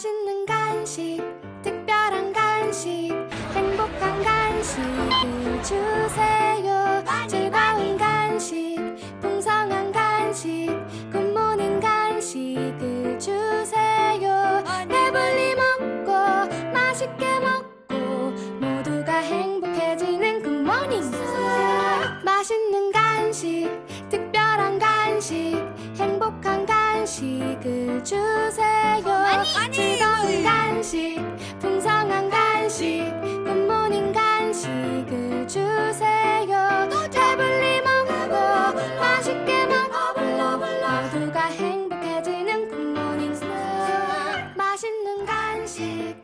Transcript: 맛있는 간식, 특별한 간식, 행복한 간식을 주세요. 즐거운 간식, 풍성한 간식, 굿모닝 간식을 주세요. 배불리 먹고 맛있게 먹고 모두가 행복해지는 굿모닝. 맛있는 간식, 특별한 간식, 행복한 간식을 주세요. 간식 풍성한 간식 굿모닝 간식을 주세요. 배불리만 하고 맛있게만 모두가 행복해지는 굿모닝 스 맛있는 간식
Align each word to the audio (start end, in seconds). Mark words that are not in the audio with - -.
맛있는 0.00 0.46
간식, 0.46 1.22
특별한 1.62 2.32
간식, 2.32 3.12
행복한 3.52 4.22
간식을 4.22 5.62
주세요. 5.62 7.04
즐거운 7.28 7.98
간식, 7.98 8.78
풍성한 9.20 9.92
간식, 9.92 10.70
굿모닝 11.12 11.80
간식을 11.80 13.18
주세요. 13.18 14.64
배불리 14.88 15.54
먹고 15.56 16.12
맛있게 16.72 17.26
먹고 17.40 18.30
모두가 18.58 19.18
행복해지는 19.18 20.42
굿모닝. 20.42 21.10
맛있는 22.24 22.90
간식, 22.90 23.68
특별한 24.08 24.78
간식, 24.78 25.62
행복한 25.98 26.64
간식을 26.64 28.02
주세요. 28.02 28.79
간식 30.90 31.20
풍성한 31.60 32.28
간식 32.30 33.04
굿모닝 33.22 34.10
간식을 34.10 35.46
주세요. 35.46 36.88
배불리만 37.12 38.08
하고 38.08 38.76
맛있게만 38.98 39.70
모두가 41.12 41.42
행복해지는 41.42 42.68
굿모닝 42.70 43.36
스 43.36 43.44
맛있는 44.56 45.26
간식 45.26 46.16